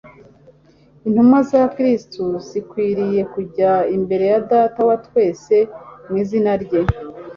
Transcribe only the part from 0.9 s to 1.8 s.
Intumwa za